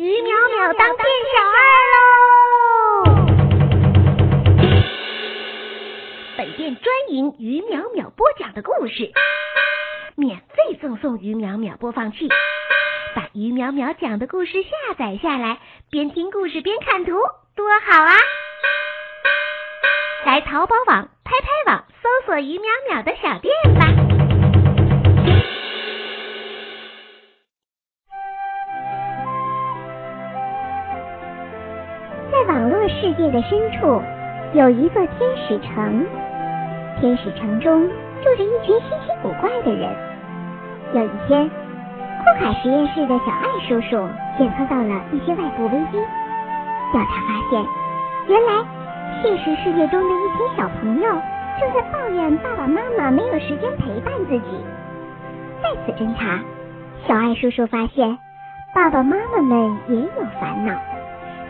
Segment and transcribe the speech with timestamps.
[0.00, 1.60] 于淼淼当店小二
[1.92, 3.12] 喽！
[6.38, 9.12] 本店专营于淼淼播讲的故事，
[10.16, 12.30] 免费赠送于淼淼播放器。
[13.14, 15.58] 把于淼淼讲的故事下载下来，
[15.90, 17.12] 边听故事边看图，
[17.54, 18.16] 多好啊！
[20.24, 23.89] 来淘宝网、拍拍网搜索“于淼淼”的小店吧。
[33.10, 34.00] 世界的深处，
[34.52, 36.06] 有一座天使城。
[37.00, 37.88] 天使城中
[38.22, 39.90] 住着一群稀奇古怪的人。
[40.92, 45.98] 有一天，库卡实验室的小艾叔叔检测到了一些外部危机。
[46.92, 47.66] 调查发现，
[48.28, 48.64] 原来
[49.24, 51.10] 现实世界中的一群小朋友
[51.58, 54.64] 正在抱怨爸爸妈妈没有时间陪伴自己。
[55.60, 56.38] 再次侦查，
[57.08, 58.16] 小艾叔叔发现，
[58.72, 60.72] 爸爸妈妈们也有烦恼。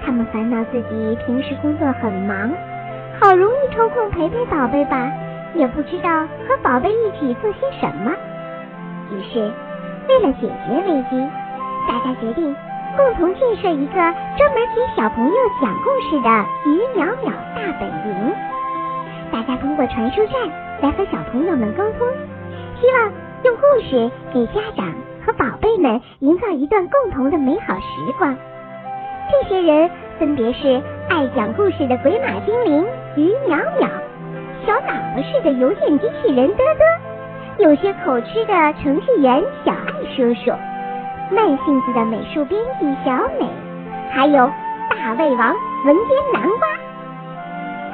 [0.04, 2.50] 他们烦恼自己平时工作很忙，
[3.20, 5.10] 好容易抽空陪陪宝贝吧，
[5.54, 8.12] 也不知道和宝贝一起做些什么。
[9.12, 9.38] 于是，
[10.08, 11.28] 为了解决危机，
[11.86, 12.54] 大家决定
[12.96, 18.32] 共同建设一个专门给小朋友讲故事的鱼淼淼大本营。
[19.32, 20.34] 大家通过传输站
[20.80, 22.08] 来和小朋友们沟通，
[22.80, 23.12] 希望
[23.44, 24.92] 用故事给家长
[25.24, 28.36] 和宝贝们营造一段共同的美好时光。
[29.30, 32.84] 这些人分别是爱讲故事的鬼马精灵
[33.16, 33.88] 鱼淼淼，
[34.66, 40.50] 小喇叭似的邮件机器人嘚嘚，有些口吃的程序员小爱叔叔，
[41.30, 43.46] 慢性子的美术编辑小美，
[44.10, 44.50] 还有
[44.90, 45.54] 大胃王
[45.86, 46.68] 文间南瓜。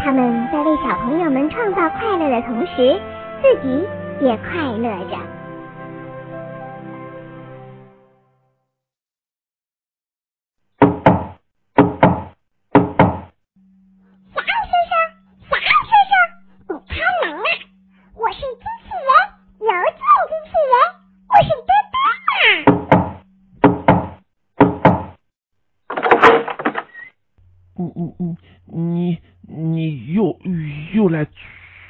[0.03, 2.99] 他们在为小朋友们创造快乐的同时，
[3.43, 3.87] 自己
[4.21, 5.36] 也快乐着。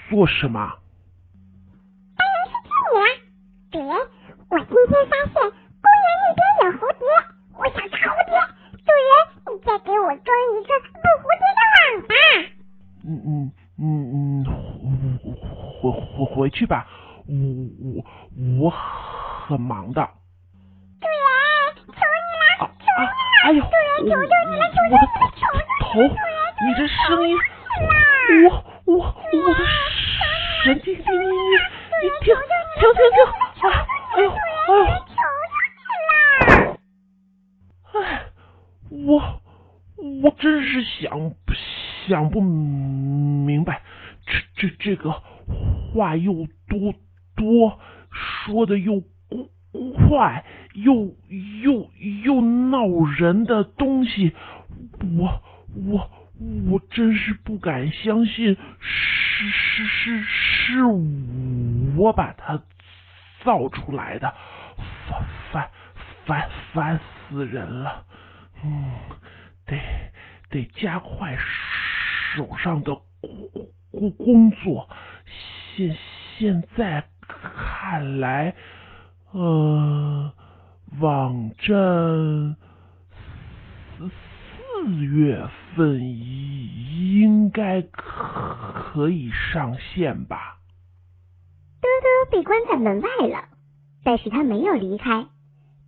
[0.09, 0.73] 做什么？
[2.17, 3.07] 当然是救你啦！
[3.73, 3.91] 主人，
[4.49, 7.03] 我今天发现公园那边有蝴蝶，
[7.59, 8.33] 我想抓蝴蝶。
[8.87, 9.11] 主人，
[9.53, 12.15] 你再给我装一个捕蝴蝶的网吧。
[13.05, 15.25] 嗯嗯嗯嗯，
[15.81, 16.87] 回回回去吧，
[17.27, 17.33] 我
[17.83, 18.05] 我
[18.61, 20.09] 我很忙的。
[21.01, 21.15] 主人，
[21.87, 23.51] 求你了，啊求啊！
[23.51, 23.63] 你了！
[23.67, 24.17] 主人，求求
[24.51, 25.47] 你了，求求你了，求求
[25.81, 26.97] 头你了，主人，，你这声
[27.29, 27.83] 音，求
[28.49, 28.51] 我
[28.87, 29.61] 我我的
[30.67, 31.07] 神经，你你你
[32.03, 33.71] 你停停停停！
[33.71, 33.73] 啊！
[34.17, 34.27] 哎呦
[34.67, 34.75] 哎
[37.95, 38.03] 呦！
[38.03, 38.27] 哎，
[38.91, 39.41] 我
[40.23, 41.33] 我真是想
[42.09, 43.81] 想不明白，
[44.27, 45.13] 这这这个
[45.95, 46.33] 话又
[46.67, 46.93] 多
[47.37, 47.79] 多，
[48.11, 49.01] 说的又
[50.09, 50.45] 快，
[50.75, 51.15] 又
[51.63, 51.89] 又
[52.25, 54.33] 又闹人的东西，
[55.17, 55.41] 我
[55.89, 56.11] 我
[56.73, 60.85] 我真是不敢相信是，是是是是
[61.95, 62.59] 我把它
[63.45, 64.35] 造出来的，
[65.07, 65.71] 烦烦
[66.25, 66.99] 烦烦
[67.29, 68.07] 死人了，
[68.65, 68.91] 嗯，
[69.67, 69.79] 得
[70.49, 71.37] 得加快
[72.35, 73.51] 手上的工
[73.91, 74.89] 工工作，
[75.77, 75.95] 现
[76.39, 78.55] 现在看来，
[79.33, 80.33] 呃，
[80.99, 82.57] 网站
[84.77, 90.59] 四月份应该可可以上线吧？
[91.81, 93.49] 多多被关在门外了，
[94.05, 95.27] 但是他没有离开，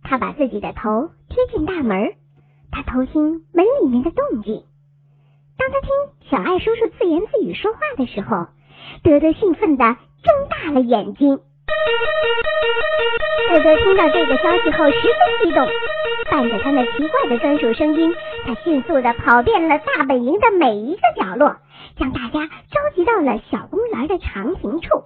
[0.01, 2.15] 他把自己的头贴近大门，
[2.71, 4.63] 他偷听门里面的动静。
[5.55, 5.89] 当他听
[6.31, 8.47] 小爱叔叔自言自语说话的时候，
[9.03, 11.39] 多多兴奋的睁大了眼睛。
[13.49, 15.67] 多多听到这个消息后十分激动，
[16.29, 18.15] 伴着他那奇怪的专属声音，
[18.45, 21.57] 他迅速地跑遍了大本营的每一个角落，
[21.97, 25.03] 将大家召集到了小公园的长亭处。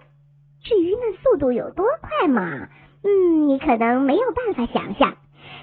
[0.63, 2.67] 至于那速度有多快嘛，
[3.03, 5.15] 嗯，你可能没有办法想象，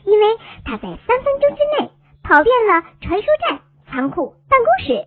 [0.04, 0.26] 因为
[0.64, 1.90] 他在三分钟之内
[2.22, 3.60] 跑遍了传输站、
[3.90, 5.04] 仓库、办公室。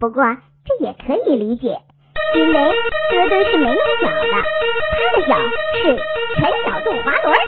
[0.00, 1.78] 不过这也可以理解，
[2.34, 2.54] 因为
[3.10, 4.24] 多多是没有脚的，
[4.92, 5.30] 他的脚
[5.74, 5.82] 是
[6.36, 7.38] 全角度滑轮。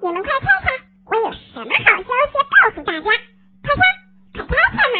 [0.00, 0.72] 你们快看看，
[1.06, 3.00] 我有什么好消息告诉大家！
[3.02, 3.12] 快
[3.76, 4.96] 看，快看看嘛！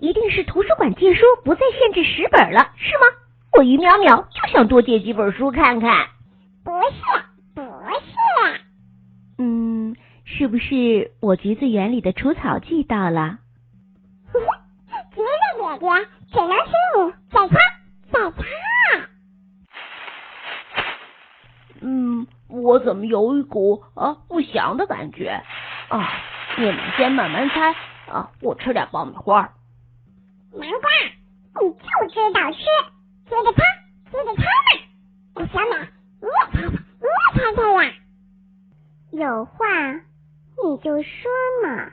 [0.00, 3.06] 一定是图书馆借书不再限制十本了，是吗？
[3.56, 6.08] 我于淼淼就想多借几本书看看。
[6.64, 6.98] 不是，
[7.54, 8.60] 不是，
[9.38, 13.38] 嗯是不是我橘子园里的除草剂到了？
[15.78, 15.86] 橘子
[16.32, 17.54] 姐姐，只能是你，再擦，
[18.12, 18.42] 再擦。
[21.82, 25.42] 嗯，我怎么有一股啊不祥的感觉
[25.88, 26.08] 啊？
[26.58, 27.74] 你们先慢慢猜
[28.10, 29.52] 啊，我吃点爆米花。
[30.52, 30.90] 南瓜，
[31.60, 31.76] 你就
[32.08, 32.58] 知道吃，
[33.28, 33.62] 接着擦，
[34.10, 35.44] 接着擦嘛。
[35.52, 35.88] 小美，
[36.20, 37.92] 你也猜猜，你也猜猜呀。
[39.10, 41.30] 有话你就说
[41.62, 41.92] 嘛，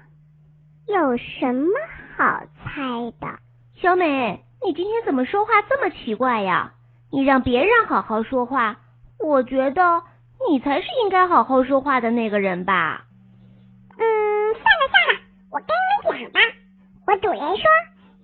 [0.88, 1.70] 有什么
[2.16, 3.43] 好猜的？
[3.84, 6.72] 小美，你今天怎么说话这么奇怪呀？
[7.12, 8.78] 你让别人好好说话，
[9.20, 10.04] 我觉得
[10.48, 13.04] 你才是应该好好说话的那个人吧。
[14.00, 14.00] 嗯，
[14.54, 15.22] 算了算了，
[15.52, 15.68] 我跟
[16.16, 16.40] 你们讲吧，
[17.08, 17.66] 我主人说，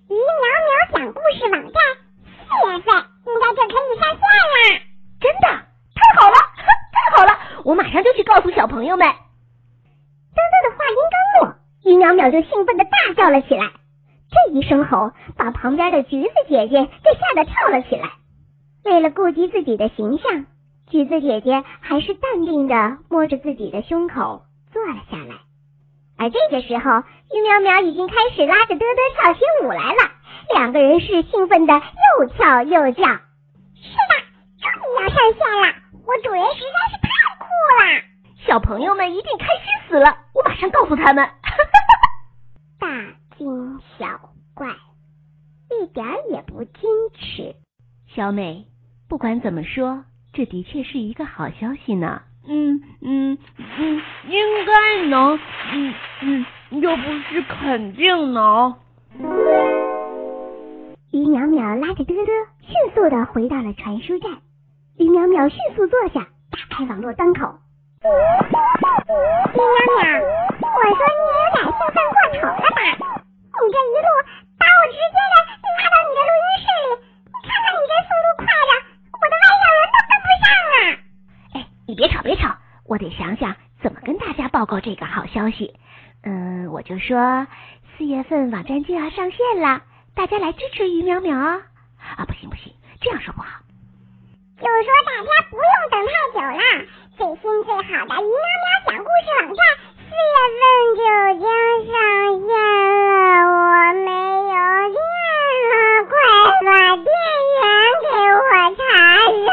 [0.08, 1.74] 于苗苗讲故事网站
[2.24, 2.94] 四月份
[3.26, 4.80] 应该就可以上线了。
[5.20, 5.46] 真的，
[5.94, 6.36] 太好了，
[6.90, 9.06] 太好了，我马上就去告诉小朋友们。
[9.06, 11.54] 多多的话音刚落，
[11.84, 13.70] 于淼淼就兴奋的大叫了起来。
[14.30, 18.10] 这一声吼，把旁边的橘子姐姐给吓得跳了起来。
[18.84, 20.46] 为了顾及自己的形象，
[20.88, 24.42] 橘子姐姐还是淡定的摸着自己的胸口
[24.72, 25.34] 坐了下来。
[26.16, 30.10] 而这个时候，于淼淼已经开始拉着嘚嘚跳起舞来了，
[30.54, 33.02] 两个人是兴奋的又跳又叫。
[33.02, 34.14] 是的，
[34.60, 35.74] 终于要上线了，
[36.06, 37.44] 我主人实在是太酷
[37.80, 38.02] 了。
[38.46, 41.28] 小朋友们一定开心死了，我马上告诉他们。
[43.98, 44.06] 小
[44.54, 44.68] 怪，
[45.70, 46.70] 一点也不矜
[47.14, 47.54] 持。
[48.14, 48.66] 小美，
[49.08, 52.22] 不管怎么说，这的确是一个好消息呢。
[52.48, 55.38] 嗯嗯嗯，应该能，
[55.72, 56.46] 嗯嗯，
[56.80, 58.74] 又不是肯定能。
[61.12, 62.26] 于淼淼拉着嘚嘚
[62.62, 64.30] 迅速的回到了传输站。
[64.96, 67.58] 于淼淼迅速坐下，打开网络端口。
[68.02, 69.64] 于淼
[70.00, 70.22] 淼，
[70.62, 72.78] 我说你也有点兴奋过头了吧？
[73.60, 74.08] 你这一路
[74.58, 76.88] 把我直接的拉到你的录音室里，
[77.28, 78.72] 你看看你这速度快的，
[79.12, 80.76] 我的外星人都跟不上啊！
[81.54, 85.74] 哎，你别吵别吵，我得想想怎么跟大家报告这个好消息。
[86.22, 87.46] 嗯，我就说
[87.96, 89.82] 四月份网站就要上线了，
[90.14, 91.60] 大家来支持于淼淼啊！
[92.16, 93.60] 啊，不行不行，这样说不好。
[94.58, 96.62] 就说大家不用等太久了，
[97.16, 99.60] 最新最好的于淼淼讲故事网站
[100.10, 100.62] 四月份
[100.96, 101.00] 就
[101.38, 101.46] 将
[101.86, 101.94] 上
[102.40, 102.50] 线
[103.06, 103.14] 了，
[103.46, 103.54] 我
[103.94, 104.52] 没有
[104.90, 104.98] 电
[105.70, 105.72] 了，
[106.10, 106.12] 快
[106.66, 107.06] 把电
[107.54, 107.62] 源
[108.02, 108.42] 给我
[108.74, 108.82] 插
[109.46, 109.48] 上。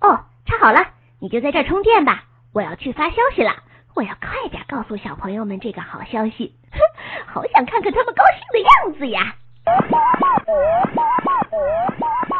[0.00, 0.04] 哦，
[0.46, 0.78] 插好了，
[1.20, 2.24] 你就在这儿充电吧。
[2.52, 3.52] 我要去发消息了，
[3.94, 6.56] 我要快点告诉小朋友们这个好消息。
[6.72, 6.78] 哼，
[7.32, 9.36] 好想看看他们高兴的样子呀！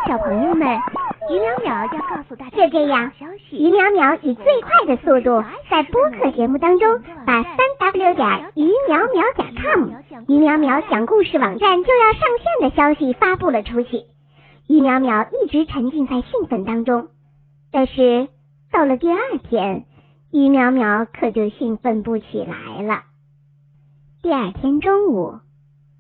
[0.09, 0.69] 小朋友们，
[1.31, 3.13] 于淼淼要告诉大家就这样，
[3.55, 9.91] 于淼淼以最快的速度在播客节目当中把三 w 点于淼淼点 com
[10.27, 14.03] 于淼淼讲故事网站就要上线的消息发布了出去。
[14.67, 17.09] 于淼淼一直沉浸在兴奋当中，
[17.71, 18.29] 但是
[18.73, 19.19] 到了第二
[19.49, 19.85] 天，
[20.33, 23.03] 于淼淼可就兴奋不起来了。
[24.21, 25.35] 第二天中午，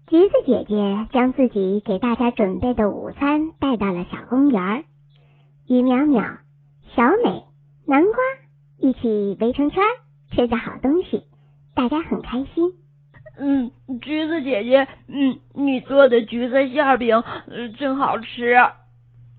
[0.08, 4.84] 橘子姐姐将自己给大家准备的午餐带到了小公园。
[5.68, 6.38] 于淼淼、
[6.96, 7.42] 小美、
[7.86, 8.14] 南瓜
[8.78, 9.82] 一起围成圈
[10.30, 11.24] 吃着好东西，
[11.74, 12.72] 大家很开心。
[13.36, 17.16] 嗯，橘子姐姐，嗯，你做的橘子馅饼，
[17.48, 18.56] 呃，真好吃。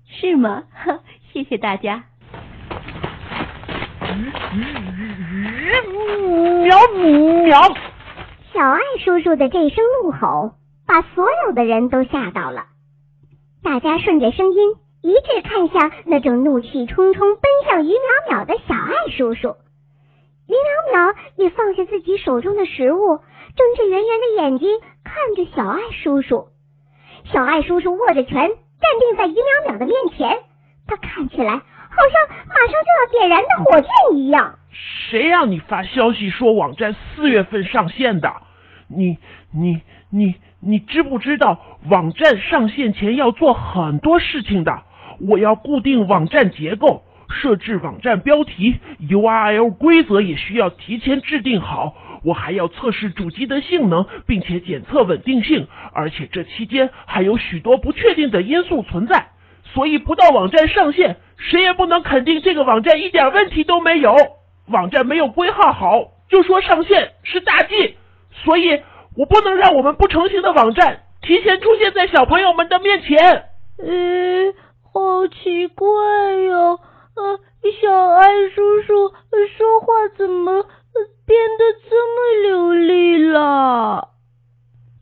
[0.06, 0.64] 是吗？
[1.32, 2.04] 谢谢大家。
[8.52, 10.52] 小爱叔叔的这声怒吼，
[10.86, 12.66] 把所有的人都吓到了。
[13.62, 14.74] 大家顺着声音
[15.06, 19.54] 一致看向那正怒气冲冲奔向于淼淼的小爱叔叔。
[20.48, 24.68] 于淼淼也放下自己手中的食物，睁着圆圆的眼睛
[25.04, 26.48] 看着小爱叔叔。
[27.32, 28.56] 小爱叔叔握着拳，站
[28.98, 30.40] 定在于淼淼的面前，
[30.88, 34.58] 他看起来好像马上就要点燃的火箭一样。
[34.72, 38.32] 谁让你发消息说网站四月份上线的？
[38.88, 39.18] 你
[39.52, 41.60] 你你你知不知道
[41.90, 44.82] 网站上线前要做很多事情的？
[45.20, 48.76] 我要固定网站结构，设置网站标题
[49.08, 51.94] ，URL 规则也需要提前制定好。
[52.24, 59.28] 我还要测试主机的性能，并且检测稳定性，而且这期间还有许多不确定的因素存在。
[59.62, 64.16] 所以不到网站上线，谁也不能肯定这个网站一点问题都没有。
[64.68, 67.94] 网站没有规划好，就说上线是大忌，
[68.32, 68.80] 所以
[69.16, 73.44] 我不能让我们不成形的网站提前出现在小朋友们的面前。
[73.78, 74.54] 嗯，
[74.96, 75.86] 好奇怪
[76.48, 76.80] 哟、
[77.16, 77.40] 呃，
[77.82, 80.62] 小爱叔叔说说话怎么
[81.26, 84.14] 变得这么流利了？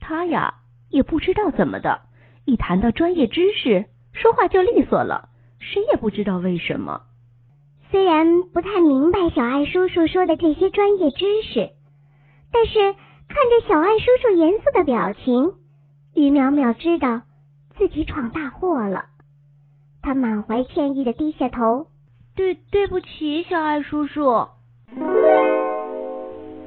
[0.00, 0.54] 他呀，
[0.90, 2.00] 也不知道怎么的，
[2.44, 5.28] 一谈到专业知识，说话就利索了。
[5.60, 7.02] 谁也不知道为什么。
[7.92, 11.70] 虽然不太明白小爱叔叔说的这些专业知识，
[12.50, 12.94] 但是
[13.28, 15.52] 看着小爱叔叔严肃的表情，
[16.16, 17.22] 于淼淼知道
[17.78, 19.04] 自己闯大祸了。
[20.04, 21.86] 他满怀歉意的低下头
[22.36, 24.46] ：“对，对不起，小爱叔叔。”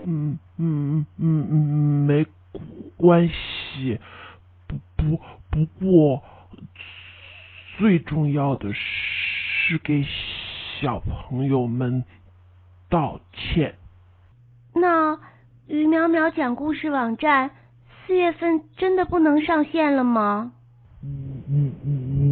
[0.10, 2.26] 嗯嗯嗯嗯，没
[2.98, 4.00] 关系。
[4.66, 5.20] 不不
[5.52, 6.24] 不过，
[7.78, 10.04] 最重要的是给
[10.82, 12.04] 小朋友们
[12.90, 13.76] 道歉。
[14.74, 15.20] 那
[15.68, 17.52] 于淼淼讲故事网站
[18.08, 20.54] 四月份真的不能上线了吗？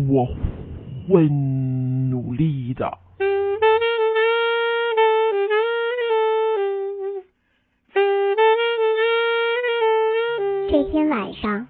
[0.09, 0.27] 我我
[1.07, 2.97] 会努力的。
[10.71, 11.67] 这天晚上，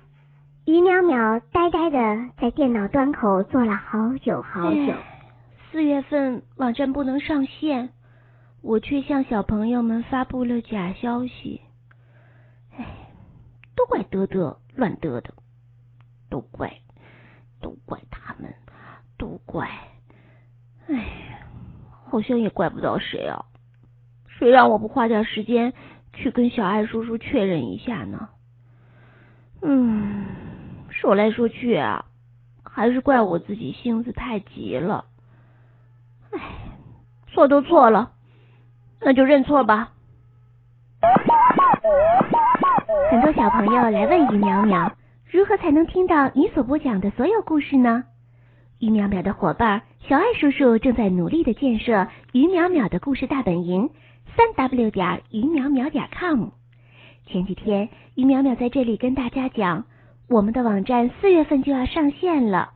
[0.65, 4.93] 于淼淼呆呆的在电脑端口坐了好久好久。
[5.71, 7.89] 四月份网站不能上线，
[8.61, 11.61] 我却向小朋友们发布了假消息。
[12.77, 12.85] 哎，
[13.75, 15.33] 都怪德德乱嘚的，
[16.29, 16.79] 都怪，
[17.61, 18.24] 都怪他们，
[19.17, 19.69] 都怪。
[20.87, 21.39] 哎，
[22.09, 23.45] 好像也怪不到谁啊。
[24.27, 25.73] 谁让我不花点时间
[26.13, 28.29] 去跟小爱叔叔确认一下呢？
[29.61, 30.25] 嗯，
[30.89, 32.05] 说来说去啊，
[32.63, 35.05] 还是怪我自己性子太急了。
[36.31, 36.39] 哎，
[37.27, 38.11] 错都错了，
[39.01, 39.91] 那就认错吧。
[43.09, 44.91] 很多小朋友来问于淼淼，
[45.31, 48.03] 如何才能听到你所播讲的所有故事呢？
[48.79, 53.89] 于淼淼的伙伴小爱叔叔正在努力的建设于淼淼的故事大本营，
[54.35, 56.49] 三 w 点于淼淼点 com。
[57.25, 59.85] 前几天，于淼淼在这里跟大家讲，
[60.29, 62.71] 我们的网站四月份就要上线了。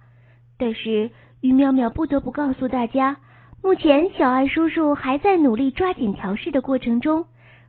[0.58, 3.18] 但是，于淼淼不得不告诉大家，
[3.62, 7.26] 目前小爱叔叔还在努力抓紧调试的过程中，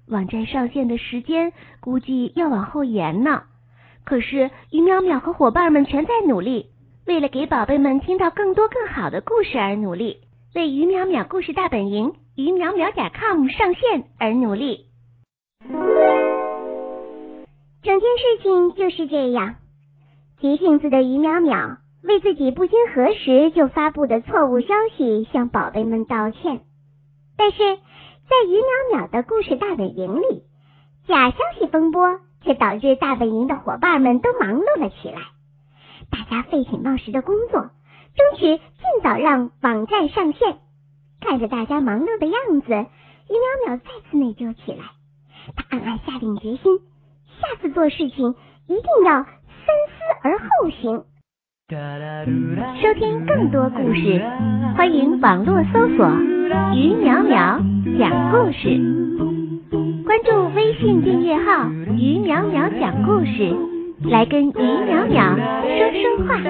[0.07, 3.43] 网站上线的时间估计要往后延呢。
[4.05, 6.71] 可是，于淼淼和伙伴们全在努力，
[7.11, 10.19] 为了给宝贝们听到更多更好的故事而努力，
[10.55, 14.87] 为于淼淼故事大本营于淼淼点 com 上线而努力。
[17.83, 19.57] 整件事情就是这样，
[20.41, 26.61] 急性子的于淼淼为自己不经核实就发布的错误消息向宝贝们道歉。
[27.37, 28.55] 但是在于
[28.95, 30.45] 淼淼的故事大本营里，
[31.09, 35.19] 假消息风波却导致大本营的伙伴们都忙碌了起来，
[36.11, 38.63] 大家废寝忘食的工作，争取尽
[39.03, 40.57] 早让网站上线。
[41.21, 44.85] 看着大家忙碌的样子，于淼淼再次内疚起来，
[45.57, 46.79] 他暗暗下定决心。
[47.41, 48.35] 下次做事情
[48.67, 51.05] 一定要三思而后行。
[52.83, 54.21] 收听更多故事，
[54.77, 56.11] 欢迎网络搜索
[56.75, 57.63] “于淼淼
[57.99, 58.77] 讲故事”，
[60.05, 63.55] 关注微信订阅号“于淼淼讲故事”，
[64.05, 66.41] 来跟于淼淼说说话。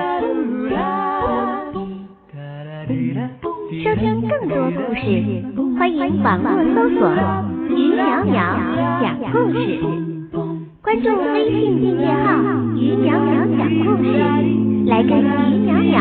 [3.83, 5.01] 收听更多故事，
[5.79, 7.11] 欢迎网络搜索
[7.71, 8.35] “于淼淼
[9.01, 9.59] 讲故事”。
[10.83, 12.39] 关注微信订阅号
[12.79, 14.09] “于淼淼讲故事”，
[14.87, 15.25] 来跟于
[15.67, 15.99] 淼淼。